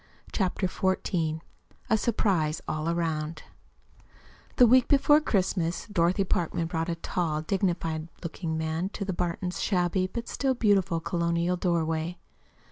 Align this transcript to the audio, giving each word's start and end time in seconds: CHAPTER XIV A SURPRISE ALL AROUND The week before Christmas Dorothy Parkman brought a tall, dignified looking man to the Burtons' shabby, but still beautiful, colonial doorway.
CHAPTER 0.31 0.67
XIV 0.67 1.41
A 1.87 1.95
SURPRISE 1.95 2.59
ALL 2.67 2.89
AROUND 2.89 3.43
The 4.55 4.65
week 4.65 4.87
before 4.87 5.21
Christmas 5.21 5.85
Dorothy 5.85 6.23
Parkman 6.23 6.65
brought 6.65 6.89
a 6.89 6.95
tall, 6.95 7.43
dignified 7.43 8.07
looking 8.23 8.57
man 8.57 8.89
to 8.93 9.05
the 9.05 9.13
Burtons' 9.13 9.61
shabby, 9.61 10.07
but 10.07 10.27
still 10.27 10.55
beautiful, 10.55 11.01
colonial 11.01 11.55
doorway. 11.55 12.17